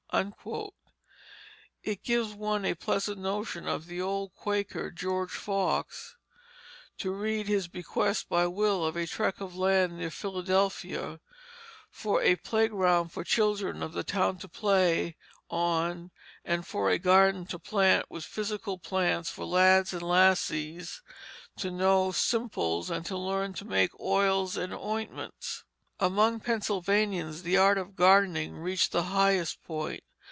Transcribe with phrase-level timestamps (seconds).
[1.83, 6.17] It gives one a pleasant notion of the old Quaker, George Fox,
[6.97, 11.21] to read his bequest by will of a tract of land near Philadelphia
[11.89, 15.15] "for a playground for the children of the town to play
[15.49, 16.11] on
[16.43, 21.01] and for a garden to plant with physical plants, for lads and lassies
[21.55, 25.63] to know simples, and learn to make oils and ointments."
[25.99, 30.03] Among Pennsylvanians the art of gardening reached the highest point.